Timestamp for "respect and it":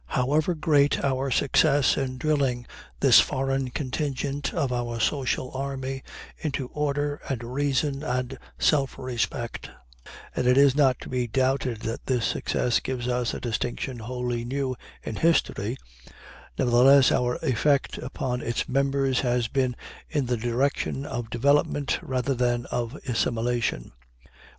8.97-10.57